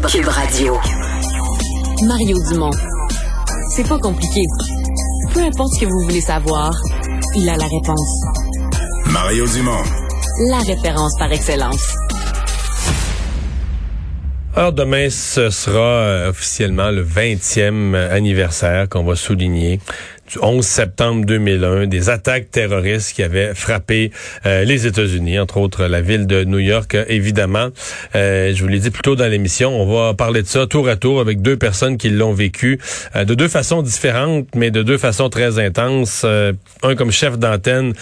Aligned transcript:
Cube, 0.00 0.06
Cube 0.08 0.28
Radio. 0.28 0.78
Mario 2.06 2.36
Dumont. 2.48 2.70
C'est 3.74 3.86
pas 3.86 3.98
compliqué. 3.98 4.42
Peu 5.34 5.40
importe 5.40 5.74
ce 5.74 5.80
que 5.80 5.86
vous 5.86 6.00
voulez 6.04 6.20
savoir, 6.20 6.72
il 7.34 7.48
a 7.48 7.56
la 7.56 7.64
réponse. 7.64 8.24
Mario 9.06 9.46
Dumont. 9.48 9.82
La 10.48 10.58
référence 10.58 11.12
par 11.18 11.30
excellence. 11.32 11.94
Alors 14.56 14.72
demain, 14.72 15.10
ce 15.10 15.50
sera 15.50 15.78
euh, 15.78 16.30
officiellement 16.30 16.90
le 16.90 17.04
20e 17.04 17.94
anniversaire 17.94 18.88
qu'on 18.88 19.04
va 19.04 19.16
souligner 19.16 19.80
du 20.30 20.38
11 20.40 20.64
septembre 20.64 21.24
2001, 21.26 21.86
des 21.86 22.08
attaques 22.08 22.50
terroristes 22.50 23.14
qui 23.14 23.22
avaient 23.22 23.54
frappé 23.54 24.12
euh, 24.46 24.64
les 24.64 24.86
États-Unis, 24.86 25.38
entre 25.38 25.56
autres 25.56 25.86
la 25.86 26.00
ville 26.00 26.26
de 26.26 26.44
New 26.44 26.58
York, 26.58 26.94
euh, 26.94 27.04
évidemment. 27.08 27.68
Euh, 28.14 28.52
je 28.54 28.62
vous 28.62 28.68
l'ai 28.68 28.78
dit 28.78 28.90
plus 28.90 29.02
tôt 29.02 29.16
dans 29.16 29.26
l'émission, 29.26 29.70
on 29.70 29.86
va 29.86 30.14
parler 30.14 30.42
de 30.42 30.46
ça 30.46 30.66
tour 30.66 30.88
à 30.88 30.96
tour 30.96 31.20
avec 31.20 31.42
deux 31.42 31.56
personnes 31.56 31.96
qui 31.96 32.10
l'ont 32.10 32.32
vécu 32.32 32.78
de 33.14 33.34
deux 33.34 33.48
façons 33.48 33.82
différentes, 33.82 34.46
mais 34.54 34.70
de 34.70 34.82
deux 34.82 34.98
façons 34.98 35.28
très 35.28 35.58
intenses. 35.58 36.24
un 36.24 36.94
comme 36.94 37.10
chef 37.10 37.38
d'antenne 37.38 37.92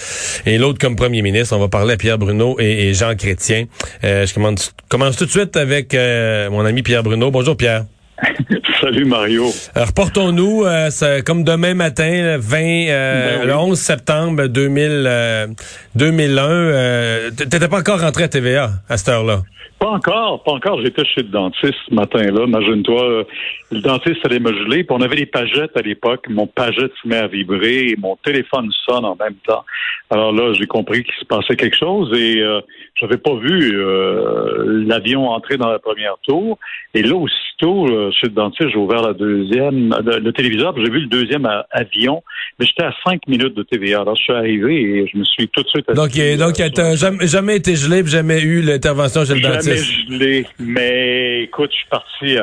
et 0.45 0.59
l'autre 0.59 0.79
comme 0.79 0.97
premier 0.97 1.23
ministre. 1.23 1.57
On 1.57 1.61
va 1.61 1.69
parler 1.69 1.95
à 1.95 1.97
Pierre 1.97 2.19
Bruno 2.19 2.57
et, 2.59 2.93
Jean 2.95 3.15
Chrétien. 3.15 3.67
je 4.03 4.33
commence, 4.35 4.75
commence 4.89 5.17
tout 5.17 5.27
de 5.27 5.31
suite 5.31 5.57
avec 5.57 5.95
mon 5.95 6.65
ami 6.65 6.83
Pierre 6.83 7.03
Bruno. 7.03 7.31
Bonjour 7.31 7.57
Pierre. 7.57 7.85
Salut 8.81 9.07
Mario. 9.07 9.47
Alors, 9.75 9.93
portons-nous, 9.93 10.65
euh, 10.65 10.89
comme 11.27 11.43
demain 11.43 11.75
matin, 11.75 12.37
20, 12.39 12.59
euh, 12.59 13.39
ben 13.39 13.47
le 13.49 13.55
11 13.57 13.77
septembre 13.77 14.47
2000, 14.47 15.57
2001. 15.97 16.49
Euh, 16.49 17.31
T'étais 17.31 17.67
pas 17.67 17.81
encore 17.81 18.01
rentré 18.01 18.25
à 18.25 18.29
TVA 18.29 18.71
à 18.89 18.97
cette 18.97 19.09
heure-là? 19.09 19.41
Pas 19.81 19.89
encore, 19.89 20.43
pas 20.45 20.53
encore. 20.53 20.81
J'étais 20.83 21.05
chez 21.05 21.23
le 21.23 21.29
dentiste 21.29 21.75
ce 21.89 21.95
matin-là. 21.95 22.45
Imagine-toi, 22.45 23.25
le 23.71 23.81
dentiste 23.81 24.25
allait 24.25 24.41
me 24.41 24.53
geler. 24.53 24.85
Puis 24.85 24.97
on 24.97 25.01
avait 25.01 25.17
les 25.17 25.27
pagettes 25.27 25.77
à 25.77 25.83
l'époque. 25.83 26.27
Mon 26.29 26.47
pagette 26.47 26.93
se 27.03 27.09
met 27.09 27.17
à 27.17 27.27
vibrer 27.27 27.89
et 27.89 27.97
mon 27.97 28.17
téléphone 28.17 28.71
sonne 28.87 29.05
en 29.05 29.17
même 29.17 29.37
temps. 29.47 29.65
Alors 30.11 30.33
là, 30.33 30.55
j'ai 30.55 30.67
compris 30.67 31.05
qu'il 31.05 31.15
se 31.15 31.25
passait 31.25 31.55
quelque 31.55 31.77
chose 31.77 32.11
et 32.19 32.41
euh, 32.41 32.61
j'avais 32.95 33.19
pas 33.19 33.35
vu 33.35 33.73
euh, 33.75 34.85
l'avion 34.87 35.29
entrer 35.29 35.59
dans 35.59 35.71
la 35.71 35.79
première 35.79 36.17
tour. 36.23 36.59
Et 36.95 37.03
là, 37.03 37.15
aussitôt, 37.15 37.87
euh, 37.87 38.11
chez 38.13 38.29
le 38.29 38.33
dentiste, 38.33 38.68
j'ai 38.69 38.77
ouvert 38.77 39.03
la 39.03 39.15
deuxième, 39.15 39.95
le, 40.05 40.31
téléviseur, 40.33 40.75
j'ai 40.77 40.91
vu 40.91 41.01
le 41.01 41.07
deuxième 41.07 41.49
avion. 41.71 42.23
Mais 42.59 42.67
j'étais 42.67 42.85
à 42.85 42.93
cinq 43.07 43.27
minutes 43.29 43.55
de 43.55 43.63
TVA. 43.63 44.01
Alors 44.01 44.17
je 44.17 44.23
suis 44.23 44.33
arrivé 44.33 44.75
et 44.75 45.07
je 45.13 45.19
me 45.19 45.25
suis 45.25 45.49
tout 45.49 45.63
de 45.63 45.69
suite. 45.69 45.87
Donc, 45.89 46.11
donc, 46.39 46.55
tu 46.55 46.97
jamais, 46.97 47.27
jamais 47.27 47.57
été 47.57 47.77
gelé, 47.77 48.05
jamais 48.07 48.41
eu 48.41 48.63
l'intervention 48.63 49.25
chez 49.25 49.35
le 49.35 49.41
dentiste? 49.41 50.09
gelé, 50.09 50.47
mais 50.59 51.43
écoute, 51.45 51.71
je 51.73 51.77
suis 51.77 51.89
parti 51.89 52.37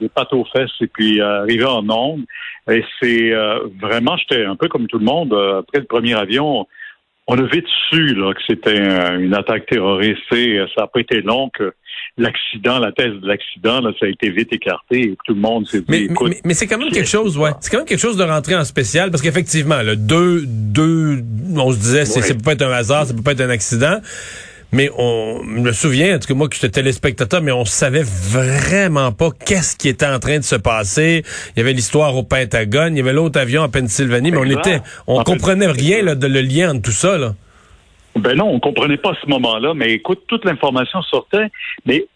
des 0.00 0.08
pattes 0.08 0.32
aux 0.32 0.44
fesses 0.44 0.70
et 0.80 0.86
puis 0.86 1.20
arrivé 1.20 1.64
en 1.64 1.88
onde. 1.88 2.22
Et 2.70 2.84
c'est 3.00 3.32
euh, 3.32 3.68
vraiment, 3.80 4.16
j'étais 4.16 4.44
un 4.44 4.56
peu 4.56 4.68
comme 4.68 4.86
tout 4.86 4.98
le 4.98 5.04
monde. 5.04 5.32
Euh, 5.32 5.60
après 5.60 5.80
le 5.80 5.84
premier 5.84 6.14
avion, 6.14 6.66
on 7.28 7.38
a 7.38 7.46
vite 7.46 7.66
su 7.88 8.14
là, 8.14 8.34
que 8.34 8.40
c'était 8.46 8.76
une 8.76 9.34
attaque 9.34 9.66
terroriste. 9.66 10.20
Et 10.32 10.58
ça 10.74 10.82
n'a 10.82 10.86
pas 10.88 11.00
été 11.00 11.20
long 11.20 11.50
que 11.56 11.72
l'accident, 12.18 12.78
la 12.78 12.92
thèse 12.92 13.14
de 13.20 13.26
l'accident, 13.26 13.80
là, 13.80 13.92
ça 13.98 14.06
a 14.06 14.08
été 14.08 14.30
vite 14.30 14.52
écarté 14.52 15.00
et 15.02 15.16
tout 15.24 15.34
le 15.34 15.40
monde 15.40 15.66
s'est 15.66 15.80
dit. 15.80 15.86
Mais, 15.88 16.08
mais, 16.08 16.40
mais 16.44 16.54
c'est 16.54 16.66
quand 16.66 16.78
même 16.78 16.90
quelque 16.90 17.08
chose, 17.08 17.38
ouais. 17.38 17.50
C'est 17.60 17.70
quand 17.70 17.78
même 17.78 17.86
quelque 17.86 18.00
chose 18.00 18.16
de 18.16 18.24
rentrer 18.24 18.56
en 18.56 18.64
spécial 18.64 19.10
parce 19.10 19.22
qu'effectivement, 19.22 19.82
le 19.82 19.96
deux, 19.96 20.42
deux, 20.46 21.22
on 21.56 21.70
se 21.72 21.78
disait, 21.78 22.04
c'est, 22.04 22.22
ça 22.22 22.34
peut 22.34 22.42
pas 22.42 22.52
être 22.52 22.62
un 22.62 22.72
hasard, 22.72 23.06
ça 23.06 23.14
peut 23.14 23.22
pas 23.22 23.32
être 23.32 23.40
un 23.40 23.50
accident 23.50 23.98
mais 24.72 24.90
on 24.96 25.42
me 25.44 25.72
souviens, 25.72 26.16
en 26.16 26.18
tout 26.18 26.28
cas 26.28 26.34
moi 26.34 26.48
que 26.48 26.54
j'étais 26.54 26.70
téléspectateur, 26.70 27.42
mais 27.42 27.52
on 27.52 27.64
savait 27.64 28.02
vraiment 28.04 29.12
pas 29.12 29.30
qu'est-ce 29.30 29.76
qui 29.76 29.88
était 29.88 30.06
en 30.06 30.18
train 30.18 30.38
de 30.38 30.44
se 30.44 30.56
passer. 30.56 31.22
Il 31.54 31.58
y 31.58 31.62
avait 31.62 31.74
l'histoire 31.74 32.16
au 32.16 32.22
Pentagone, 32.22 32.94
il 32.94 32.98
y 32.98 33.00
avait 33.02 33.12
l'autre 33.12 33.38
avion 33.38 33.62
en 33.62 33.68
Pennsylvanie, 33.68 34.30
mais 34.30 34.38
on 34.38 34.44
était, 34.44 34.80
on 35.06 35.22
comprenait 35.22 35.66
rien 35.66 36.02
là, 36.02 36.14
de 36.14 36.26
le 36.26 36.40
lien 36.40 36.70
entre 36.70 36.82
tout 36.82 36.90
ça. 36.90 37.18
Là. 37.18 37.34
Ben 38.16 38.36
non, 38.36 38.46
on 38.46 38.60
comprenait 38.60 38.98
pas 38.98 39.10
à 39.10 39.16
ce 39.22 39.28
moment-là, 39.28 39.74
mais 39.74 39.92
écoute, 39.92 40.22
toute 40.26 40.44
l'information 40.44 41.02
sortait, 41.02 41.50
mais 41.86 42.06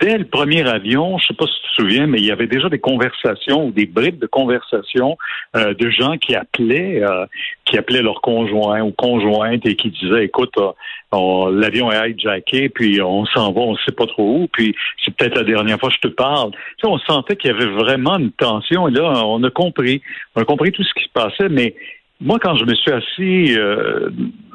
dès 0.00 0.18
le 0.18 0.26
premier 0.26 0.66
avion, 0.68 1.18
je 1.18 1.26
sais 1.26 1.34
pas 1.34 1.46
si 1.46 1.54
tu 1.54 1.68
te 1.68 1.82
souviens, 1.82 2.06
mais 2.06 2.18
il 2.18 2.24
y 2.24 2.30
avait 2.30 2.46
déjà 2.46 2.68
des 2.68 2.78
conversations 2.78 3.66
ou 3.66 3.70
des 3.70 3.86
bribes 3.86 4.18
de 4.18 4.26
conversations 4.26 5.16
euh, 5.56 5.74
de 5.74 5.90
gens 5.90 6.16
qui 6.18 6.34
appelaient, 6.34 7.02
euh, 7.02 7.26
qui 7.64 7.78
appelaient 7.78 8.02
leur 8.02 8.20
conjoint 8.20 8.82
ou 8.82 8.92
conjointe 8.92 9.64
et 9.66 9.76
qui 9.76 9.90
disaient, 9.90 10.24
écoute, 10.24 10.54
euh, 10.58 11.50
l'avion 11.52 11.90
est 11.90 12.10
hijacké, 12.10 12.68
puis 12.68 13.00
on 13.00 13.24
s'en 13.26 13.52
va, 13.52 13.60
on 13.60 13.76
sait 13.78 13.92
pas 13.92 14.06
trop 14.06 14.42
où, 14.42 14.48
puis 14.48 14.74
c'est 15.04 15.14
peut-être 15.14 15.36
la 15.36 15.44
dernière 15.44 15.78
fois 15.78 15.90
que 15.90 15.96
je 15.96 16.08
te 16.08 16.14
parle. 16.14 16.50
Tu 16.78 16.86
on 16.86 16.98
sentait 16.98 17.36
qu'il 17.36 17.50
y 17.50 17.54
avait 17.54 17.66
vraiment 17.66 18.18
une 18.18 18.32
tension 18.32 18.88
et 18.88 18.90
là, 18.90 19.24
on 19.24 19.42
a 19.42 19.50
compris, 19.50 20.02
on 20.34 20.42
a 20.42 20.44
compris 20.44 20.72
tout 20.72 20.82
ce 20.82 20.94
qui 20.94 21.04
se 21.04 21.12
passait, 21.12 21.48
mais 21.48 21.74
moi, 22.20 22.38
quand 22.40 22.56
je 22.56 22.64
me 22.64 22.74
suis 22.74 22.92
assis 22.92 23.54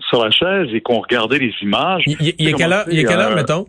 sur 0.10 0.24
la 0.24 0.32
chaise 0.32 0.70
et 0.74 0.82
qu'on 0.82 1.00
regardait 1.00 1.38
les 1.38 1.54
images... 1.62 2.04
Il 2.08 2.14
y, 2.20 2.48
a 2.48 2.50
y 2.50 2.54
quelle 2.56 3.20
heure, 3.20 3.36
mettons? 3.36 3.68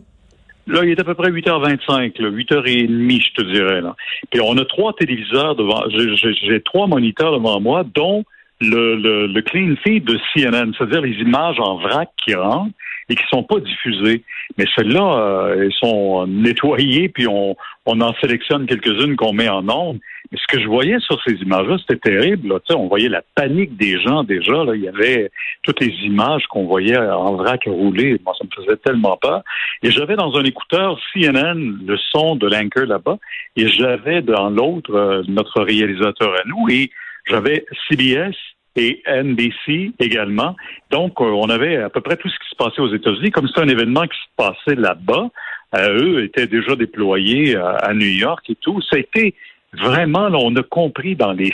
Là, 0.67 0.83
il 0.83 0.91
est 0.91 0.99
à 0.99 1.03
peu 1.03 1.13
près 1.13 1.29
8h25, 1.29 2.21
là, 2.21 2.29
8h30, 2.29 3.21
je 3.21 3.33
te 3.33 3.51
dirais. 3.51 3.81
Là. 3.81 3.95
Puis 4.31 4.39
on 4.41 4.57
a 4.57 4.65
trois 4.65 4.93
téléviseurs 4.93 5.55
devant, 5.55 5.83
j'ai 5.89 6.61
trois 6.61 6.87
moniteurs 6.87 7.33
devant 7.33 7.59
moi, 7.59 7.83
dont 7.93 8.23
le, 8.61 8.95
le, 8.95 9.27
le 9.27 9.41
clean 9.41 9.75
feed 9.83 10.05
de 10.05 10.17
CNN, 10.33 10.71
c'est-à-dire 10.77 11.01
les 11.01 11.17
images 11.19 11.59
en 11.59 11.77
vrac 11.77 12.09
qui 12.23 12.33
rentrent 12.33 12.71
et 13.09 13.15
qui 13.15 13.23
sont 13.29 13.43
pas 13.43 13.59
diffusées. 13.59 14.23
Mais 14.57 14.65
celles-là, 14.75 15.17
euh, 15.17 15.63
elles 15.63 15.73
sont 15.73 16.27
nettoyées, 16.27 17.09
puis 17.09 17.27
on, 17.27 17.55
on 17.85 18.01
en 18.01 18.13
sélectionne 18.21 18.65
quelques-unes 18.65 19.15
qu'on 19.15 19.33
met 19.33 19.49
en 19.49 19.67
ondes. 19.69 19.99
Mais 20.31 20.37
ce 20.37 20.47
que 20.47 20.61
je 20.61 20.67
voyais 20.67 20.99
sur 20.99 21.21
ces 21.23 21.33
images-là, 21.33 21.77
c'était 21.79 22.09
terrible. 22.11 22.49
Là. 22.49 22.59
On 22.75 22.87
voyait 22.87 23.09
la 23.09 23.21
panique 23.35 23.77
des 23.77 24.01
gens 24.01 24.23
déjà. 24.23 24.63
Là. 24.63 24.75
Il 24.75 24.81
y 24.81 24.87
avait 24.87 25.31
toutes 25.63 25.79
les 25.81 25.93
images 26.03 26.45
qu'on 26.47 26.65
voyait 26.65 26.97
en 26.97 27.35
vrac 27.35 27.63
rouler. 27.65 28.19
Moi, 28.23 28.33
ça 28.37 28.45
me 28.45 28.63
faisait 28.63 28.77
tellement 28.77 29.17
peur. 29.17 29.43
Et 29.83 29.91
j'avais 29.91 30.15
dans 30.15 30.35
un 30.35 30.43
écouteur 30.43 30.99
CNN 31.13 31.77
le 31.85 31.97
son 32.11 32.35
de 32.35 32.47
l'anchor 32.47 32.85
là-bas, 32.85 33.17
et 33.55 33.67
j'avais 33.67 34.21
dans 34.21 34.49
l'autre 34.49 34.93
euh, 34.93 35.23
notre 35.27 35.61
réalisateur 35.61 36.33
à 36.33 36.47
nous, 36.47 36.67
et 36.69 36.89
j'avais 37.27 37.65
CBS 37.87 38.35
et 38.75 39.01
NBC 39.07 39.91
également. 39.99 40.55
Donc, 40.91 41.21
euh, 41.21 41.25
on 41.25 41.49
avait 41.49 41.77
à 41.77 41.89
peu 41.89 42.01
près 42.01 42.17
tout 42.17 42.29
ce 42.29 42.39
qui 42.39 42.49
se 42.49 42.55
passait 42.55 42.81
aux 42.81 42.93
États-Unis, 42.93 43.31
comme 43.31 43.47
c'était 43.47 43.61
un 43.61 43.67
événement 43.67 44.03
qui 44.03 44.17
se 44.17 44.35
passait 44.35 44.79
là-bas. 44.79 45.29
Euh, 45.75 45.99
eux 46.01 46.23
étaient 46.23 46.47
déjà 46.47 46.75
déployés 46.75 47.55
à 47.55 47.93
New 47.93 48.07
York 48.07 48.43
et 48.49 48.55
tout. 48.55 48.81
Ça 48.81 48.95
a 48.95 48.99
été 48.99 49.35
vraiment, 49.73 50.29
là, 50.29 50.37
on 50.41 50.55
a 50.55 50.63
compris 50.63 51.15
dans 51.15 51.33
les 51.33 51.51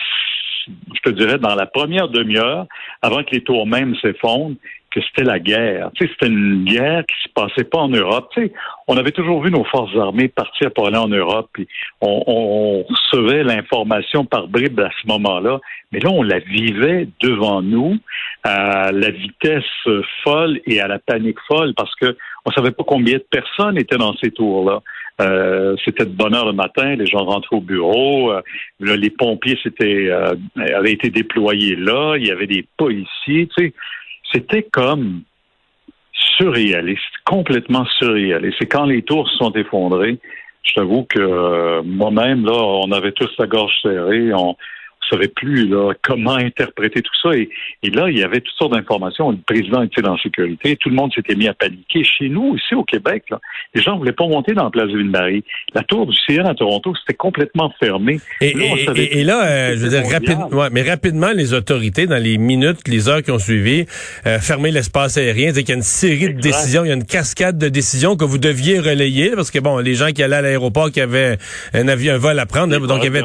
je 0.94 1.02
te 1.02 1.10
dirais, 1.10 1.38
dans 1.38 1.56
la 1.56 1.66
première 1.66 2.10
demi-heure, 2.10 2.68
avant 3.02 3.24
que 3.24 3.32
les 3.32 3.42
tours 3.42 3.68
même 3.68 3.96
s'effondrent, 3.96 4.56
que 4.92 5.00
c'était 5.02 5.24
la 5.24 5.40
guerre. 5.40 5.92
Tu 5.96 6.06
sais, 6.06 6.12
c'était 6.14 6.32
une 6.32 6.66
guerre 6.66 7.04
qui 7.06 7.16
se 7.24 7.30
passait 7.34 7.64
pas 7.64 7.80
en 7.80 7.90
Europe. 7.90 8.30
Tu 8.34 8.48
sais, 8.48 8.54
on 8.88 8.98
avait 8.98 9.12
toujours 9.12 9.42
vu 9.42 9.52
nos 9.52 9.64
forces 9.66 9.96
armées 9.96 10.28
partir 10.28 10.72
pour 10.74 10.88
aller 10.88 10.98
en 10.98 11.08
Europe, 11.08 11.50
puis 11.54 11.68
on, 12.02 12.24
on 12.28 12.84
recevait 12.84 13.44
l'information 13.44 14.26
par 14.26 14.48
bribes 14.48 14.80
à 14.80 14.90
ce 15.02 15.08
moment-là. 15.08 15.60
Mais 15.92 16.00
là, 16.00 16.10
on 16.10 16.24
la 16.24 16.40
vivait 16.40 17.08
devant 17.22 17.62
nous 17.62 17.98
à 18.44 18.92
la 18.92 19.10
vitesse 19.10 19.64
folle 20.24 20.60
et 20.66 20.80
à 20.80 20.88
la 20.88 21.00
panique 21.00 21.40
folle 21.48 21.74
parce 21.76 21.94
que 21.96 22.16
on 22.46 22.52
savait 22.52 22.72
pas 22.72 22.84
combien 22.86 23.18
de 23.18 23.26
personnes 23.30 23.78
étaient 23.78 23.98
dans 23.98 24.16
ces 24.18 24.32
tours-là. 24.32 24.82
Euh, 25.22 25.76
c'était 25.84 26.06
de 26.06 26.12
bonne 26.12 26.34
heure 26.34 26.46
le 26.46 26.54
matin, 26.54 26.96
les 26.96 27.06
gens 27.06 27.26
rentraient 27.26 27.58
au 27.58 27.62
bureau, 27.62 28.32
euh, 28.32 28.42
les 28.80 29.10
pompiers 29.10 29.60
s'étaient 29.62 30.08
euh, 30.10 30.34
avaient 30.56 30.94
été 30.94 31.10
déployés 31.10 31.76
là, 31.76 32.16
il 32.16 32.26
y 32.26 32.32
avait 32.32 32.48
des 32.48 32.66
policiers, 32.78 33.50
tu 33.58 33.66
sais, 33.66 33.74
c'était 34.32 34.64
comme 34.64 35.22
surréaliste, 36.14 37.02
complètement 37.26 37.86
surréaliste. 37.98 38.58
C'est 38.60 38.68
quand 38.68 38.86
les 38.86 39.02
tours 39.02 39.30
sont 39.38 39.52
effondrées, 39.54 40.20
je 40.64 40.74
t'avoue 40.74 41.04
que 41.04 41.82
moi-même, 41.82 42.46
là, 42.46 42.54
on 42.54 42.92
avait 42.92 43.12
tous 43.12 43.32
la 43.40 43.48
gorge 43.48 43.74
serrée, 43.82 44.34
on, 44.34 44.56
savait 45.10 45.28
plus 45.28 45.68
là, 45.68 45.94
comment 46.02 46.36
interpréter 46.36 47.02
tout 47.02 47.16
ça. 47.22 47.36
Et, 47.36 47.50
là, 47.90 48.10
il 48.10 48.18
y 48.18 48.24
avait 48.24 48.42
toutes 48.42 48.56
sortes 48.58 48.74
d'informations. 48.74 49.32
Le 49.32 49.38
président 49.38 49.82
était 49.84 50.06
en 50.08 50.18
sécurité. 50.18 50.76
Tout 50.78 50.90
le 50.90 50.96
monde 50.96 51.12
s'était 51.14 51.36
mis 51.36 51.48
à 51.48 51.54
paniquer. 51.54 52.04
Chez 52.04 52.30
nous, 52.30 52.56
ici 52.56 52.76
au 52.76 52.84
Québec, 52.84 53.24
là, 53.30 53.40
les 53.74 53.82
gens 53.82 53.94
ne 53.94 54.00
voulaient 54.00 54.12
pas 54.12 54.28
monter 54.28 54.54
dans 54.54 54.66
la 54.66 54.70
place 54.70 54.90
de 54.90 54.98
Ville-Marie. 54.98 55.44
La 55.74 55.84
tour 55.84 56.06
du 56.08 56.16
CN 56.28 56.46
à 56.46 56.56
Toronto, 56.56 56.94
c'était 57.00 57.18
complètement 57.18 57.74
fermé. 57.80 58.20
Et 58.42 59.24
là, 59.24 59.46
euh, 59.46 59.76
je 59.76 59.86
veux 59.86 59.90
dire, 59.90 60.04
rapidement, 60.12 60.68
mais 60.72 60.84
rapidement, 60.84 61.32
les 61.32 61.54
autorités, 61.54 62.08
dans 62.08 62.22
les 62.22 62.38
minutes, 62.38 62.88
les 62.88 63.10
heures 63.10 63.24
qui 63.24 63.32
ont 63.32 63.40
suivi, 63.40 63.86
euh, 64.26 64.40
fermer 64.40 64.72
l'espace 64.72 65.18
aérien. 65.18 65.52
C'est 65.54 65.64
qu'il 65.64 65.70
y 65.70 65.74
a 65.74 65.78
une 65.78 65.82
série 65.82 66.34
de 66.34 66.40
décisions, 66.40 66.84
il 66.86 66.90
y 66.90 66.92
a 66.92 66.96
une 66.96 67.06
cascade 67.06 67.58
de 67.58 67.70
décisions 67.70 68.16
que 68.16 68.26
vous 68.26 68.38
deviez 68.38 68.80
relayer, 68.80 69.32
parce 69.32 69.52
que 69.52 69.60
bon, 69.60 69.80
les 69.80 69.96
gens 69.96 70.12
qui 70.12 70.24
allaient 70.24 70.38
à 70.38 70.42
l'aéroport, 70.42 70.92
qui 70.92 71.02
avaient 71.02 71.38
un 71.74 71.88
avion, 71.88 72.14
un 72.14 72.18
vol 72.18 72.40
à 72.40 72.46
prendre, 72.46 72.78
donc 72.88 73.00
il 73.02 73.06
y 73.06 73.08
avait 73.08 73.24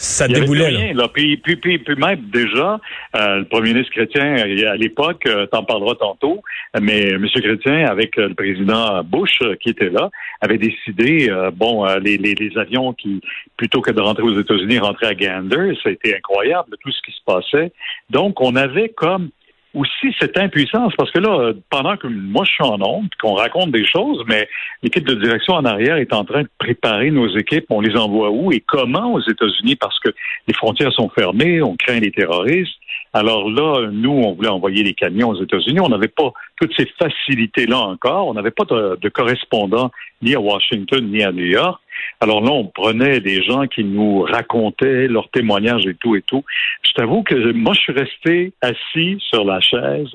ça 0.00 0.26
déboulait. 0.26 0.68
Rien, 0.68 0.94
là. 0.94 1.08
Puis, 1.08 1.36
puis, 1.36 1.56
puis, 1.56 1.78
puis, 1.78 1.94
même 1.94 2.22
déjà, 2.32 2.80
euh, 3.16 3.36
le 3.40 3.44
premier 3.44 3.74
ministre 3.74 3.92
chrétien 3.92 4.34
à 4.34 4.76
l'époque, 4.76 5.26
euh, 5.26 5.44
t'en 5.46 5.62
parleras 5.62 5.94
tantôt, 5.96 6.40
mais 6.80 7.10
M. 7.10 7.26
Chrétien, 7.28 7.84
avec 7.86 8.18
euh, 8.18 8.28
le 8.28 8.34
président 8.34 9.04
Bush 9.04 9.38
qui 9.60 9.68
était 9.68 9.90
là, 9.90 10.08
avait 10.40 10.56
décidé, 10.56 11.28
bon, 11.54 11.84
les, 11.96 12.16
les, 12.16 12.34
les, 12.34 12.56
avions 12.56 12.94
qui, 12.94 13.20
plutôt 13.58 13.82
que 13.82 13.90
de 13.90 14.00
rentrer 14.00 14.22
aux 14.22 14.40
États-Unis, 14.40 14.78
rentraient 14.78 15.08
à 15.08 15.14
Gander. 15.14 15.74
Ça 15.82 15.90
a 15.90 15.92
été 15.92 16.16
incroyable, 16.16 16.76
tout 16.80 16.90
ce 16.90 17.02
qui 17.02 17.12
se 17.12 17.22
passait. 17.26 17.72
Donc, 18.08 18.40
on 18.40 18.56
avait 18.56 18.88
comme 18.88 19.28
aussi 19.74 20.14
cette 20.18 20.36
impuissance, 20.36 20.92
parce 20.96 21.10
que 21.10 21.18
là, 21.18 21.52
pendant 21.70 21.96
que 21.96 22.06
moi 22.08 22.44
je 22.44 22.50
suis 22.52 22.64
en 22.64 22.80
onde, 22.82 23.08
qu'on 23.20 23.34
raconte 23.34 23.70
des 23.70 23.86
choses, 23.86 24.24
mais 24.26 24.48
l'équipe 24.82 25.04
de 25.04 25.14
direction 25.14 25.54
en 25.54 25.64
arrière 25.64 25.96
est 25.96 26.12
en 26.12 26.24
train 26.24 26.42
de 26.42 26.48
préparer 26.58 27.10
nos 27.10 27.28
équipes, 27.36 27.66
on 27.70 27.80
les 27.80 27.96
envoie 27.96 28.30
où 28.30 28.52
et 28.52 28.60
comment 28.60 29.12
aux 29.12 29.20
États-Unis, 29.20 29.76
parce 29.76 29.98
que 30.00 30.10
les 30.48 30.54
frontières 30.54 30.92
sont 30.92 31.08
fermées, 31.10 31.62
on 31.62 31.76
craint 31.76 32.00
les 32.00 32.10
terroristes. 32.10 32.74
Alors 33.12 33.50
là, 33.50 33.88
nous, 33.90 34.10
on 34.10 34.34
voulait 34.34 34.48
envoyer 34.48 34.82
les 34.84 34.94
camions 34.94 35.30
aux 35.30 35.42
États-Unis. 35.42 35.80
On 35.80 35.88
n'avait 35.88 36.08
pas 36.08 36.32
toutes 36.60 36.72
ces 36.76 36.86
facilités-là 36.98 37.78
encore. 37.78 38.28
On 38.28 38.34
n'avait 38.34 38.52
pas 38.52 38.64
de, 38.64 38.98
de 39.00 39.08
correspondant 39.08 39.90
ni 40.22 40.34
à 40.34 40.40
Washington 40.40 41.10
ni 41.10 41.22
à 41.24 41.32
New 41.32 41.46
York. 41.46 41.80
Alors 42.20 42.42
là, 42.42 42.50
on 42.50 42.66
prenait 42.66 43.20
des 43.20 43.42
gens 43.42 43.66
qui 43.66 43.84
nous 43.84 44.22
racontaient 44.22 45.08
leurs 45.08 45.30
témoignages 45.30 45.86
et 45.86 45.94
tout 45.94 46.16
et 46.16 46.22
tout. 46.22 46.44
Je 46.82 46.92
t'avoue 46.92 47.22
que 47.22 47.52
moi, 47.52 47.74
je 47.74 47.80
suis 47.80 47.92
resté 47.92 48.52
assis 48.60 49.18
sur 49.30 49.44
la 49.44 49.60
chaise 49.60 50.08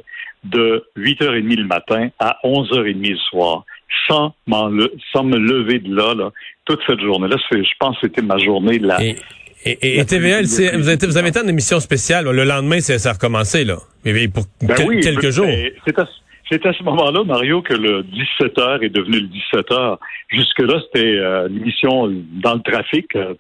de 0.44 0.86
8h30 0.98 1.58
le 1.58 1.66
matin 1.66 2.10
à 2.20 2.38
11h30 2.44 3.10
le 3.10 3.18
soir, 3.18 3.66
sans, 4.08 4.34
sans 5.12 5.24
me 5.24 5.38
lever 5.38 5.80
de 5.80 5.96
là, 5.96 6.14
là 6.14 6.32
toute 6.66 6.80
cette 6.86 7.00
journée-là. 7.00 7.38
Je 7.52 7.64
pense 7.80 7.96
que 8.00 8.08
c'était 8.08 8.22
ma 8.22 8.38
journée 8.38 8.80
de 8.80 8.88
la... 8.88 9.04
Et... 9.04 9.16
Et, 9.68 10.00
vous, 10.00 10.14
avez, 10.14 10.44
vous 10.78 11.18
avez 11.18 11.30
été 11.30 11.40
en 11.40 11.48
émission 11.48 11.80
spéciale. 11.80 12.30
Le 12.30 12.44
lendemain, 12.44 12.80
ça 12.82 13.10
a 13.10 13.14
recommencé, 13.14 13.64
là. 13.64 13.78
Mais 14.04 14.28
pour 14.28 14.44
ben 14.62 14.76
quelques 14.76 15.32
jours. 15.32 15.48
C'est 16.50 16.64
à 16.66 16.74
ce 16.74 16.84
moment-là, 16.84 17.24
Mario, 17.24 17.62
que 17.64 17.74
le 17.74 18.04
17h 18.04 18.84
est 18.84 18.90
devenu 18.90 19.20
le 19.20 19.28
17h. 19.28 19.98
Jusque-là, 20.30 20.80
c'était 20.86 21.18
euh, 21.18 21.48
l'émission 21.48 22.08
dans 22.34 22.54
le 22.54 22.62
trafic 22.62 23.16
euh, 23.16 23.34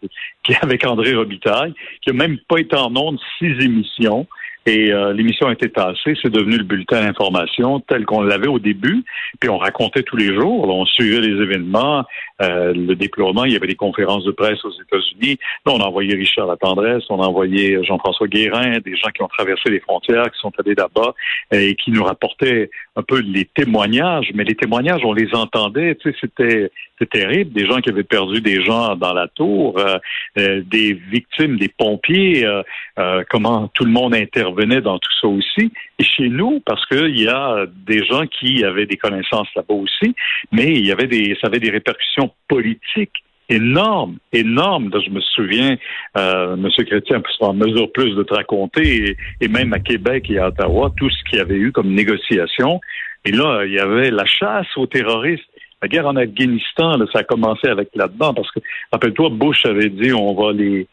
qui 0.43 0.55
avec 0.61 0.85
André 0.87 1.13
Robitaille, 1.13 1.73
qui 2.01 2.09
a 2.09 2.13
même 2.13 2.39
pas 2.47 2.57
été 2.57 2.75
en 2.75 2.95
ondes 2.95 3.19
six 3.37 3.51
émissions. 3.63 4.27
Et 4.67 4.91
euh, 4.91 5.13
l'émission 5.13 5.51
été 5.51 5.69
tassée, 5.69 6.15
c'est 6.21 6.31
devenu 6.31 6.57
le 6.57 6.63
bulletin 6.63 7.01
d'information 7.01 7.81
tel 7.81 8.03
qu'on 8.05 8.21
l'avait 8.21 8.47
au 8.47 8.57
début. 8.57 9.03
Puis 9.39 9.47
on 9.49 9.59
racontait 9.59 10.01
tous 10.01 10.17
les 10.17 10.33
jours, 10.33 10.67
on 10.67 10.85
suivait 10.85 11.21
les 11.21 11.39
événements, 11.41 12.03
euh, 12.41 12.73
le 12.73 12.95
déploiement, 12.95 13.45
il 13.45 13.53
y 13.53 13.55
avait 13.55 13.67
des 13.67 13.75
conférences 13.75 14.23
de 14.23 14.31
presse 14.31 14.63
aux 14.65 14.71
États-Unis. 14.71 15.37
Là, 15.65 15.73
on 15.73 15.79
a 15.79 15.85
envoyé 15.85 16.15
Richard 16.15 16.47
Latendresse, 16.47 17.03
on 17.09 17.21
a 17.21 17.27
envoyé 17.27 17.83
Jean-François 17.83 18.27
Guérin, 18.27 18.79
des 18.79 18.95
gens 18.95 19.09
qui 19.13 19.21
ont 19.21 19.27
traversé 19.27 19.69
les 19.69 19.79
frontières, 19.81 20.31
qui 20.31 20.39
sont 20.39 20.51
allés 20.57 20.75
là-bas 20.75 21.13
et 21.51 21.75
qui 21.75 21.91
nous 21.91 22.03
rapportaient 22.03 22.71
un 22.95 23.03
peu 23.03 23.19
les 23.19 23.45
témoignages. 23.45 24.31
Mais 24.33 24.43
les 24.43 24.55
témoignages, 24.55 25.01
on 25.05 25.13
les 25.13 25.33
entendait, 25.35 25.95
tu 25.95 26.09
sais, 26.09 26.17
c'était 26.19 26.71
c'était 26.97 27.19
terrible, 27.19 27.51
des 27.51 27.67
gens 27.67 27.81
qui 27.81 27.89
avaient 27.89 28.03
perdu 28.03 28.41
des 28.41 28.63
gens 28.63 28.95
dans 28.95 29.13
la 29.13 29.27
tour, 29.27 29.77
euh, 29.79 29.97
euh, 30.37 30.61
des 30.65 30.93
victimes, 30.93 31.57
des 31.57 31.67
pompiers, 31.67 32.45
euh, 32.45 33.23
comment 33.29 33.67
tout 33.73 33.85
le 33.85 33.91
monde 33.91 34.15
intervenait 34.15 34.81
dans 34.81 34.97
tout 34.99 35.11
ça 35.21 35.27
aussi. 35.27 35.71
Et 35.99 36.03
chez 36.03 36.29
nous, 36.29 36.61
parce 36.65 36.85
qu'il 36.87 37.19
y 37.19 37.27
a 37.27 37.65
des 37.85 38.05
gens 38.05 38.25
qui 38.27 38.63
avaient 38.63 38.85
des 38.85 38.97
connaissances 38.97 39.47
là-bas 39.55 39.73
aussi, 39.73 40.15
mais 40.51 40.73
il 40.73 40.85
y 40.85 40.91
avait 40.91 41.07
des, 41.07 41.37
ça 41.41 41.47
avait 41.47 41.59
des 41.59 41.71
répercussions 41.71 42.31
politiques 42.47 43.23
énormes, 43.49 44.17
énormes. 44.33 44.89
je 44.93 45.09
me 45.09 45.21
souviens, 45.21 45.77
euh, 46.17 46.55
M. 46.55 46.69
Chrétien 46.85 47.21
en 47.39 47.53
mesure 47.53 47.91
plus 47.91 48.15
de 48.15 48.23
te 48.23 48.33
raconter, 48.33 49.15
et, 49.41 49.47
même 49.47 49.73
à 49.73 49.79
Québec 49.79 50.29
et 50.29 50.39
à 50.39 50.47
Ottawa, 50.47 50.91
tout 50.97 51.09
ce 51.09 51.29
qu'il 51.29 51.39
y 51.39 51.41
avait 51.41 51.55
eu 51.55 51.71
comme 51.71 51.93
négociation. 51.93 52.79
Et 53.25 53.31
là, 53.31 53.63
il 53.65 53.73
y 53.73 53.79
avait 53.79 54.11
la 54.11 54.25
chasse 54.25 54.67
aux 54.75 54.87
terroristes. 54.87 55.43
La 55.85 55.89
guerre 55.89 56.07
en 56.07 56.15
Afghanistan, 56.15 56.97
ça 57.13 57.19
a 57.19 57.23
commencé 57.23 57.67
avec 57.67 57.89
là-dedans, 57.93 58.33
parce 58.33 58.49
que, 58.49 58.59
rappelle-toi, 58.91 59.29
Bush 59.29 59.67
avait 59.67 59.89
dit 59.89 60.11
on 60.13 60.33
va 60.33 60.51
les 60.51 60.87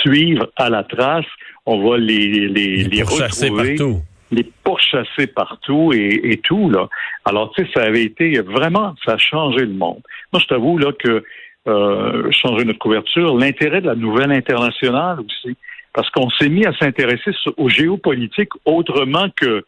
suivre 0.00 0.46
à 0.56 0.70
la 0.70 0.82
trace, 0.82 1.26
on 1.66 1.86
va 1.86 1.98
les, 1.98 2.48
les, 2.48 2.84
les, 2.84 3.02
retrouver. 3.02 3.76
Partout. 3.76 4.00
Les 4.30 4.50
pourchasser 4.64 5.26
partout 5.26 5.92
et, 5.92 6.20
et, 6.24 6.38
tout, 6.38 6.70
là. 6.70 6.88
Alors, 7.26 7.52
tu 7.52 7.66
sais, 7.66 7.70
ça 7.74 7.82
avait 7.82 8.04
été 8.04 8.40
vraiment, 8.40 8.94
ça 9.04 9.12
a 9.12 9.18
changé 9.18 9.60
le 9.60 9.74
monde. 9.74 10.00
Moi, 10.32 10.40
je 10.40 10.46
t'avoue, 10.46 10.78
là, 10.78 10.92
que 10.98 11.22
euh, 11.68 12.30
changer 12.30 12.64
notre 12.64 12.78
couverture, 12.78 13.36
l'intérêt 13.36 13.82
de 13.82 13.88
la 13.88 13.94
nouvelle 13.94 14.32
internationale 14.32 15.18
aussi, 15.20 15.54
parce 15.92 16.08
qu'on 16.08 16.30
s'est 16.30 16.48
mis 16.48 16.64
à 16.64 16.72
s'intéresser 16.78 17.32
aux 17.58 17.68
géopolitiques 17.68 18.54
autrement 18.64 19.26
que 19.36 19.66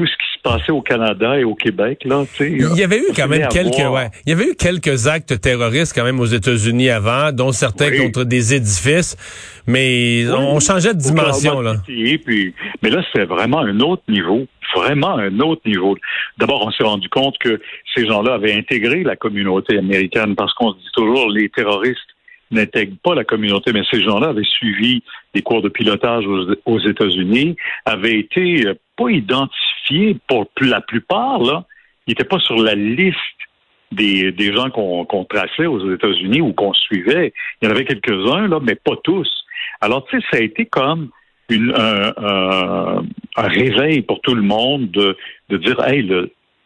tout 0.00 0.06
ce 0.06 0.12
qui 0.12 0.32
se 0.34 0.42
passait 0.42 0.72
au 0.72 0.80
Canada 0.80 1.38
et 1.38 1.44
au 1.44 1.54
Québec. 1.54 2.02
Là, 2.06 2.24
il 2.40 2.74
y 2.74 2.82
avait 2.82 2.98
eu 2.98 3.12
quand 3.14 3.28
même 3.28 3.48
quelques, 3.48 3.76
ouais, 3.76 4.08
il 4.24 4.30
y 4.30 4.32
avait 4.32 4.50
eu 4.50 4.54
quelques 4.54 5.06
actes 5.06 5.38
terroristes 5.40 5.92
quand 5.94 6.04
même 6.04 6.20
aux 6.20 6.26
États-Unis 6.26 6.88
avant, 6.88 7.32
dont 7.32 7.52
certains 7.52 7.90
contre 7.96 8.24
des 8.24 8.54
édifices, 8.54 9.16
mais 9.66 10.24
on 10.30 10.58
changeait 10.58 10.94
de 10.94 10.98
dimension 10.98 11.60
là. 11.60 11.74
Puis, 11.84 12.54
mais 12.82 12.88
là, 12.88 13.02
c'est 13.12 13.24
vraiment 13.24 13.60
un 13.60 13.78
autre 13.80 14.02
niveau, 14.08 14.46
vraiment 14.74 15.18
un 15.18 15.38
autre 15.40 15.62
niveau. 15.66 15.96
D'abord, 16.38 16.66
on 16.66 16.70
s'est 16.70 16.84
rendu 16.84 17.08
compte 17.10 17.36
que 17.38 17.60
ces 17.94 18.06
gens-là 18.06 18.34
avaient 18.34 18.54
intégré 18.54 19.02
la 19.02 19.16
communauté 19.16 19.76
américaine 19.76 20.34
parce 20.34 20.54
qu'on 20.54 20.72
se 20.72 20.78
dit 20.78 20.92
toujours 20.94 21.28
les 21.30 21.50
terroristes 21.50 21.98
n'intègrent 22.50 22.96
pas 23.02 23.14
la 23.14 23.24
communauté, 23.24 23.72
mais 23.72 23.82
ces 23.90 24.02
gens-là 24.02 24.28
avaient 24.28 24.44
suivi 24.44 25.02
des 25.34 25.42
cours 25.42 25.62
de 25.62 25.68
pilotage 25.68 26.24
aux, 26.26 26.78
États-Unis, 26.78 27.56
avaient 27.84 28.18
été 28.18 28.66
euh, 28.66 28.74
pas 28.96 29.10
identifiés 29.10 30.16
pour 30.26 30.46
la 30.60 30.80
plupart, 30.80 31.40
là, 31.40 31.64
ils 32.06 32.10
n'étaient 32.10 32.24
pas 32.24 32.40
sur 32.40 32.56
la 32.56 32.74
liste 32.74 33.16
des, 33.92 34.32
des 34.32 34.54
gens 34.54 34.70
qu'on 34.70 35.24
traçait 35.24 35.66
aux 35.66 35.92
États-Unis 35.92 36.40
ou 36.40 36.52
qu'on 36.52 36.72
suivait. 36.72 37.32
Il 37.60 37.66
y 37.66 37.68
en 37.68 37.74
avait 37.74 37.84
quelques-uns, 37.84 38.48
là, 38.48 38.58
mais 38.62 38.74
pas 38.74 38.96
tous. 39.02 39.28
Alors, 39.80 40.04
tu 40.06 40.18
sais, 40.18 40.26
ça 40.30 40.36
a 40.38 40.40
été 40.40 40.66
comme 40.66 41.10
une, 41.48 41.72
un, 41.76 43.02
un, 43.36 43.48
réveil 43.48 44.02
pour 44.02 44.20
tout 44.20 44.34
le 44.34 44.42
monde 44.42 44.90
de, 44.90 45.16
de 45.48 45.56
dire, 45.56 45.80
hey, 45.86 46.08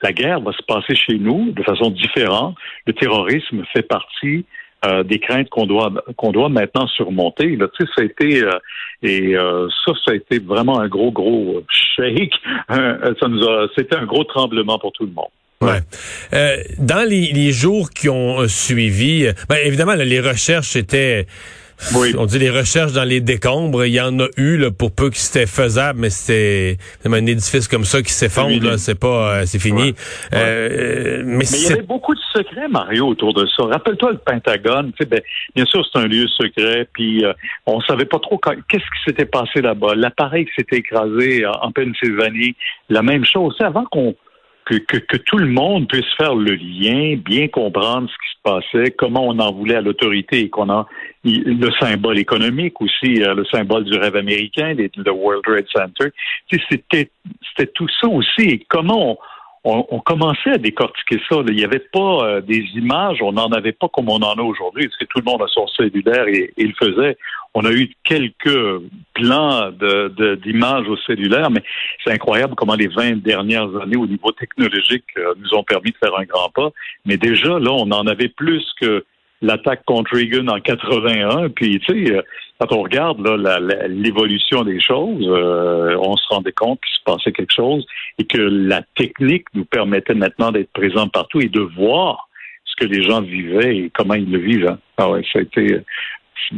la 0.02 0.12
guerre 0.12 0.40
va 0.40 0.52
se 0.52 0.62
passer 0.62 0.94
chez 0.94 1.18
nous 1.18 1.52
de 1.52 1.62
façon 1.62 1.90
différente. 1.90 2.56
Le 2.86 2.92
terrorisme 2.92 3.64
fait 3.72 3.82
partie 3.82 4.44
euh, 4.86 5.02
des 5.02 5.18
craintes 5.18 5.48
qu'on 5.50 5.66
doit 5.66 5.92
qu'on 6.16 6.32
doit 6.32 6.48
maintenant 6.48 6.86
surmonter. 6.88 7.56
Là, 7.56 7.68
tu 7.68 7.84
sais, 7.84 7.92
ça 7.94 8.02
a 8.02 8.04
été 8.04 8.42
euh, 8.42 8.50
et 9.02 9.36
euh, 9.36 9.68
ça, 9.84 9.92
ça 10.04 10.12
a 10.12 10.14
été 10.14 10.38
vraiment 10.38 10.80
un 10.80 10.88
gros 10.88 11.10
gros 11.10 11.62
shake. 11.96 12.34
ça 12.68 13.28
nous 13.28 13.44
a, 13.44 13.68
c'était 13.76 13.96
un 13.96 14.06
gros 14.06 14.24
tremblement 14.24 14.78
pour 14.78 14.92
tout 14.92 15.06
le 15.06 15.12
monde. 15.12 15.30
Ouais. 15.60 15.80
dans 16.78 17.08
les, 17.08 17.32
les, 17.32 17.52
jours 17.52 17.88
qui 17.88 18.10
ont 18.10 18.46
suivi, 18.48 19.28
ben, 19.48 19.56
évidemment, 19.64 19.94
les 19.94 20.20
recherches 20.20 20.76
étaient 20.76 21.26
oui. 21.94 22.14
on 22.18 22.26
dit 22.26 22.38
les 22.38 22.50
recherches 22.50 22.92
dans 22.92 23.04
les 23.04 23.20
décombres, 23.20 23.84
il 23.84 23.92
y 23.92 24.00
en 24.00 24.18
a 24.20 24.26
eu 24.36 24.56
là, 24.56 24.70
pour 24.70 24.94
peu 24.94 25.10
que 25.10 25.16
c'était 25.16 25.46
faisable, 25.46 26.00
mais 26.00 26.10
c'était 26.10 26.78
un 27.04 27.26
édifice 27.26 27.68
comme 27.68 27.84
ça 27.84 28.02
qui 28.02 28.12
s'effondre, 28.12 28.78
c'est 28.78 28.98
pas, 28.98 29.38
euh, 29.38 29.42
c'est 29.46 29.58
fini. 29.58 29.94
Euh, 30.32 31.22
mais, 31.24 31.44
il 31.44 31.62
y 31.62 31.72
avait 31.72 31.82
beaucoup 31.82 32.14
de 32.14 32.20
secrets, 32.32 32.68
Mario, 32.68 33.08
autour 33.08 33.34
de 33.34 33.46
ça. 33.46 33.64
Rappelle-toi 33.64 34.12
le 34.12 34.18
Pentagone, 34.18 34.92
ben, 35.08 35.20
bien 35.54 35.64
sûr 35.66 35.84
c'est 35.92 35.98
un 35.98 36.06
lieu 36.06 36.26
secret, 36.28 36.88
puis 36.92 37.24
euh, 37.24 37.32
on 37.66 37.80
savait 37.82 38.06
pas 38.06 38.18
trop 38.18 38.38
qu'est-ce 38.38 38.78
qui 38.78 39.04
s'était 39.06 39.26
passé 39.26 39.60
là-bas. 39.60 39.94
L'appareil 39.94 40.46
qui 40.46 40.52
s'était 40.56 40.78
écrasé 40.78 41.46
en, 41.46 41.52
en 41.52 41.72
Pennsylvanie, 41.72 42.54
la 42.88 43.02
même 43.02 43.24
chose. 43.24 43.56
Avant 43.60 43.84
qu'on 43.84 44.14
que, 44.64 44.76
que, 44.76 44.96
que, 44.96 45.16
tout 45.16 45.38
le 45.38 45.46
monde 45.46 45.88
puisse 45.88 46.10
faire 46.16 46.34
le 46.34 46.54
lien, 46.54 47.16
bien 47.16 47.48
comprendre 47.48 48.08
ce 48.08 48.14
qui 48.14 48.33
comment 48.98 49.26
on 49.26 49.38
en 49.38 49.52
voulait 49.52 49.76
à 49.76 49.80
l'autorité 49.80 50.40
et 50.40 50.50
qu'on 50.50 50.70
a 50.70 50.86
le 51.24 51.70
symbole 51.80 52.18
économique 52.18 52.80
aussi, 52.80 53.22
euh, 53.22 53.34
le 53.34 53.44
symbole 53.46 53.84
du 53.84 53.96
rêve 53.96 54.16
américain, 54.16 54.74
le 54.74 55.10
World 55.10 55.42
Trade 55.42 55.66
Center. 55.74 56.10
C'était, 56.50 57.10
c'était 57.48 57.70
tout 57.74 57.88
ça 58.00 58.08
aussi. 58.08 58.64
Comment 58.68 59.18
on, 59.64 60.00
commençait 60.00 60.50
à 60.50 60.58
décortiquer 60.58 61.20
ça. 61.28 61.36
Il 61.48 61.54
n'y 61.54 61.64
avait 61.64 61.78
pas 61.78 62.24
euh, 62.24 62.40
des 62.42 62.62
images, 62.74 63.22
on 63.22 63.32
n'en 63.32 63.48
avait 63.48 63.72
pas 63.72 63.88
comme 63.88 64.10
on 64.10 64.16
en 64.16 64.34
a 64.34 64.42
aujourd'hui, 64.42 64.90
que 65.00 65.06
tout 65.06 65.20
le 65.20 65.24
monde 65.24 65.42
a 65.42 65.46
son 65.48 65.66
cellulaire 65.68 66.28
et, 66.28 66.52
il 66.58 66.68
le 66.68 66.74
faisait. 66.74 67.16
On 67.54 67.64
a 67.64 67.72
eu 67.72 67.90
quelques 68.04 68.82
plans 69.14 69.70
d'images 70.42 70.88
au 70.88 70.96
cellulaire, 70.98 71.50
mais 71.50 71.62
c'est 72.04 72.12
incroyable 72.12 72.54
comment 72.56 72.74
les 72.74 72.88
20 72.88 73.22
dernières 73.22 73.74
années 73.80 73.96
au 73.96 74.06
niveau 74.06 74.32
technologique 74.32 75.04
euh, 75.16 75.34
nous 75.38 75.56
ont 75.56 75.64
permis 75.64 75.92
de 75.92 75.96
faire 75.96 76.16
un 76.18 76.24
grand 76.24 76.50
pas. 76.50 76.70
Mais 77.06 77.16
déjà, 77.16 77.58
là, 77.58 77.70
on 77.70 77.90
en 77.90 78.06
avait 78.06 78.28
plus 78.28 78.64
que 78.80 79.04
l'attaque 79.40 79.84
contre 79.86 80.14
Reagan 80.14 80.48
en 80.48 80.60
81. 80.60 81.48
Puis, 81.50 81.80
tu 81.80 82.06
sais, 82.06 82.12
euh, 82.12 82.22
quand 82.60 82.72
on 82.72 82.82
regarde 82.82 83.20
l'évolution 83.88 84.62
des 84.62 84.80
choses, 84.80 85.26
euh, 85.28 85.96
on 86.00 86.16
se 86.16 86.26
rendait 86.28 86.52
compte 86.52 86.80
qu'il 86.80 86.96
se 86.96 87.02
passait 87.04 87.32
quelque 87.32 87.52
chose 87.54 87.84
et 88.18 88.24
que 88.24 88.38
la 88.38 88.82
technique 88.96 89.46
nous 89.54 89.64
permettait 89.64 90.14
maintenant 90.14 90.52
d'être 90.52 90.72
présents 90.72 91.08
partout 91.08 91.40
et 91.40 91.48
de 91.48 91.60
voir 91.60 92.28
ce 92.64 92.84
que 92.84 92.90
les 92.90 93.02
gens 93.02 93.20
vivaient 93.22 93.76
et 93.76 93.90
comment 93.92 94.14
ils 94.14 94.30
le 94.30 94.38
vivent. 94.38 94.76
Ah 94.96 95.10
ouais, 95.10 95.22
ça 95.32 95.40
a 95.40 95.42
été 95.42 95.80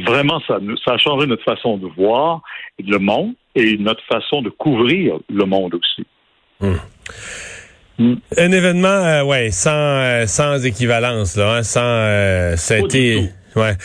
vraiment 0.05 0.41
ça, 0.47 0.59
ça 0.85 0.95
a 0.95 0.99
changé 0.99 1.27
notre 1.27 1.45
façon 1.45 1.77
de 1.79 1.87
voir 1.87 2.43
le 2.79 2.99
monde 2.99 3.35
et 3.55 3.77
notre 3.79 4.03
façon 4.05 4.43
de 4.43 4.51
couvrir 4.51 5.19
le 5.29 5.45
monde 5.45 5.75
aussi. 5.75 6.07
Hum. 6.61 6.79
Un 7.99 8.53
événement, 8.53 8.89
euh, 8.89 9.25
ouais, 9.25 9.51
sans 9.51 9.71
euh, 9.71 10.27
sans 10.27 10.65
équivalence 10.67 11.37
là, 11.37 11.57
hein, 11.57 11.63
sans 11.63 11.81
euh, 11.81 12.57
ça 12.57 12.75
a 12.75 12.79
été, 12.79 13.31
ouais, 13.57 13.77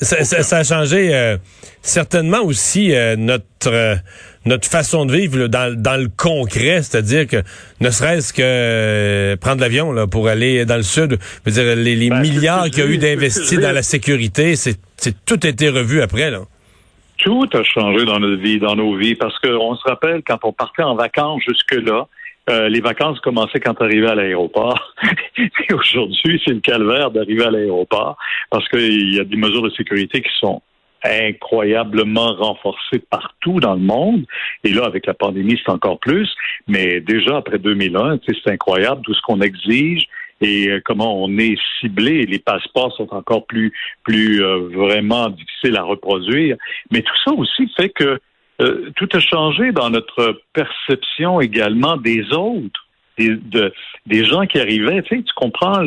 ça, 0.00 0.24
ça, 0.24 0.56
a 0.58 0.64
changé 0.64 1.14
euh, 1.14 1.36
certainement 1.82 2.40
aussi 2.42 2.92
notre 3.16 3.98
notre 4.46 4.68
façon 4.68 5.04
de 5.04 5.12
vivre 5.12 5.46
dans 5.48 5.74
dans 5.76 6.00
le 6.00 6.08
concret, 6.08 6.82
c'est-à-dire 6.82 7.26
que 7.26 7.42
ne 7.80 7.90
serait-ce 7.90 8.32
que 8.32 9.36
prendre 9.36 9.60
l'avion 9.60 9.92
là 9.92 10.06
pour 10.06 10.28
aller 10.28 10.64
dans 10.64 10.76
le 10.76 10.82
sud, 10.82 11.18
veux 11.44 11.52
dire 11.52 11.76
les, 11.76 11.96
les 11.96 12.10
ben, 12.10 12.20
milliards 12.20 12.70
qu'il 12.70 12.78
y 12.78 12.82
a 12.82 12.86
eu 12.86 12.98
d'investis 12.98 13.58
dans 13.58 13.72
la 13.72 13.82
sécurité, 13.82 14.56
c'est 14.56 14.78
tout 15.26 15.46
été 15.46 15.68
revu 15.68 16.00
après 16.00 16.30
là. 16.30 16.40
Tout 17.18 17.48
a 17.52 17.64
changé 17.64 18.04
dans 18.04 18.20
notre 18.20 18.40
vie, 18.40 18.60
dans 18.60 18.76
nos 18.76 18.96
vies, 18.96 19.16
parce 19.16 19.36
qu'on 19.40 19.74
se 19.74 19.88
rappelle 19.88 20.22
quand 20.24 20.38
on 20.44 20.52
partait 20.52 20.84
en 20.84 20.94
vacances 20.94 21.42
jusque 21.46 21.74
là 21.74 22.06
euh, 22.48 22.68
les 22.68 22.80
vacances 22.80 23.20
commençaient 23.20 23.60
quand 23.60 23.80
arrivais 23.80 24.08
à 24.08 24.14
l'aéroport. 24.14 24.94
Et 25.36 25.74
aujourd'hui, 25.74 26.40
c'est 26.44 26.54
le 26.54 26.60
calvaire 26.60 27.10
d'arriver 27.10 27.44
à 27.44 27.50
l'aéroport 27.50 28.16
parce 28.50 28.68
qu'il 28.68 29.14
y 29.14 29.20
a 29.20 29.24
des 29.24 29.36
mesures 29.36 29.62
de 29.62 29.70
sécurité 29.70 30.22
qui 30.22 30.30
sont 30.40 30.62
incroyablement 31.04 32.34
renforcées 32.34 33.00
partout 33.10 33.60
dans 33.60 33.74
le 33.74 33.80
monde. 33.80 34.24
Et 34.64 34.72
là, 34.72 34.84
avec 34.84 35.06
la 35.06 35.14
pandémie, 35.14 35.60
c'est 35.64 35.70
encore 35.70 36.00
plus. 36.00 36.28
Mais 36.66 37.00
déjà, 37.00 37.36
après 37.36 37.58
2001, 37.58 38.18
c'est 38.26 38.50
incroyable 38.50 39.02
tout 39.02 39.14
ce 39.14 39.22
qu'on 39.22 39.40
exige 39.40 40.08
et 40.40 40.68
euh, 40.68 40.80
comment 40.84 41.22
on 41.22 41.38
est 41.38 41.56
ciblé. 41.80 42.24
Les 42.26 42.38
passeports 42.38 42.94
sont 42.96 43.12
encore 43.12 43.46
plus, 43.46 43.72
plus 44.04 44.42
euh, 44.42 44.68
vraiment 44.72 45.28
difficiles 45.30 45.76
à 45.76 45.82
reproduire. 45.82 46.56
Mais 46.90 47.02
tout 47.02 47.16
ça 47.24 47.32
aussi 47.32 47.68
fait 47.76 47.90
que 47.90 48.20
euh, 48.60 48.90
tout 48.96 49.08
a 49.12 49.20
changé 49.20 49.72
dans 49.72 49.90
notre 49.90 50.40
perception 50.52 51.40
également 51.40 51.96
des 51.96 52.32
autres. 52.32 52.86
Des, 53.16 53.30
de, 53.30 53.72
des 54.06 54.24
gens 54.24 54.46
qui 54.46 54.60
arrivaient, 54.60 55.02
tu 55.02 55.16
sais, 55.16 55.22
tu 55.22 55.34
comprends, 55.34 55.82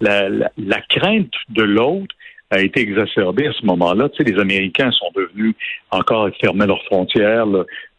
la, 0.00 0.80
crainte 0.88 1.32
de 1.48 1.62
l'autre 1.62 2.14
a 2.50 2.60
été 2.60 2.80
exacerbée 2.80 3.48
à 3.48 3.52
ce 3.52 3.66
moment-là. 3.66 4.08
Tu 4.10 4.18
sais, 4.24 4.30
les 4.30 4.40
Américains 4.40 4.92
sont 4.92 5.10
devenus 5.14 5.54
encore 5.90 6.28
fermer 6.40 6.66
leurs 6.66 6.84
frontières. 6.84 7.46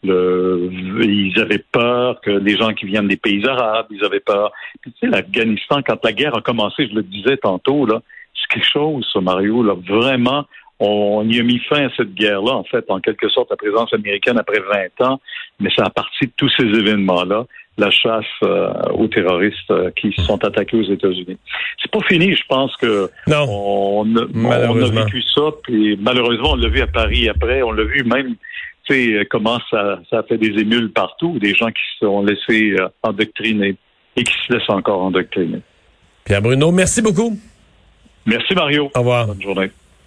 Ils 0.04 1.34
avaient 1.40 1.64
peur 1.72 2.22
que 2.22 2.32
les 2.32 2.58
gens 2.58 2.74
qui 2.74 2.86
viennent 2.86 3.10
des 3.10 3.18
pays 3.18 3.46
arabes, 3.46 3.88
ils 3.90 4.04
avaient 4.04 4.22
peur. 4.22 4.52
tu 4.82 4.92
sais, 5.00 5.08
l'Afghanistan, 5.08 5.82
quand 5.86 6.04
la 6.04 6.14
guerre 6.14 6.38
a 6.38 6.42
commencé, 6.42 6.88
je 6.88 6.96
le 6.96 7.04
disais 7.04 7.36
tantôt, 7.36 7.86
là, 7.86 8.02
c'est 8.34 8.54
quelque 8.54 8.72
chose, 8.72 9.12
Mario, 9.22 9.62
là, 9.62 9.76
vraiment 9.76 10.46
on, 10.80 11.28
y 11.30 11.40
a 11.40 11.44
mis 11.44 11.60
fin 11.60 11.88
à 11.88 11.90
cette 11.96 12.14
guerre-là, 12.14 12.54
en 12.54 12.64
fait, 12.64 12.86
en 12.90 13.00
quelque 13.00 13.30
sorte, 13.30 13.50
la 13.50 13.58
présence 13.58 13.94
américaine 13.94 14.38
après 14.38 14.60
20 15.00 15.08
ans, 15.08 15.20
mais 15.60 15.70
c'est 15.76 15.84
à 15.84 15.90
partir 15.90 16.28
de 16.28 16.34
tous 16.38 16.50
ces 16.58 16.64
événements-là, 16.64 17.46
la 17.78 17.92
chasse 17.92 18.26
euh, 18.44 18.74
aux 18.94 19.08
terroristes 19.08 19.72
euh, 19.72 19.90
qui 19.96 20.12
se 20.14 20.22
sont 20.24 20.44
attaqués 20.44 20.78
aux 20.78 20.92
États-Unis. 20.92 21.38
C'est 21.82 21.92
pas 21.92 22.02
fini, 22.08 22.36
je 22.36 22.44
pense 22.48 22.76
que 22.78 23.10
non, 23.28 23.46
on, 23.50 24.16
a 24.16 24.90
vécu 24.90 25.22
ça, 25.34 25.44
puis 25.64 25.98
malheureusement, 26.00 26.52
on 26.52 26.56
l'a 26.56 26.70
vu 26.70 26.82
à 26.82 26.88
Paris 26.88 27.30
après, 27.30 27.62
on 27.62 27.72
l'a 27.72 27.84
vu 27.84 28.04
même 28.04 28.36
tu 28.90 29.18
sais, 29.18 29.26
comment 29.30 29.60
ça, 29.70 30.00
ça 30.10 30.20
a 30.20 30.24
fait 30.24 30.38
des 30.38 30.60
émules 30.60 30.92
partout, 30.92 31.38
des 31.40 31.54
gens 31.54 31.68
qui 31.68 31.82
se 31.94 32.06
sont 32.06 32.24
laissés 32.24 32.76
euh, 32.80 32.88
endoctriner 33.04 33.76
et 34.16 34.24
qui 34.24 34.34
se 34.48 34.54
laissent 34.54 34.70
encore 34.70 35.04
endoctriner. 35.04 35.62
Pierre 36.26 36.42
Bruno, 36.42 36.72
merci 36.72 37.02
beaucoup. 37.02 37.38
Merci 38.26 38.54
Mario. 38.56 38.90
Au 38.96 39.00
revoir. 39.00 39.28
Bonne 39.28 39.42
journée. 39.42 39.72